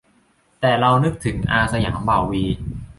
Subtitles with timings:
[0.59, 2.43] แต่เรานึกถึง "อาร์.สยาม" บ่าววี